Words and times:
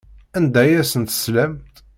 Anda 0.37 0.59
ay 0.63 0.73
asent-teslamt? 0.81 1.75